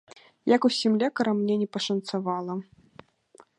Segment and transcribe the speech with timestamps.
[0.51, 2.53] Як усім лекарам, мне не пашанцавала.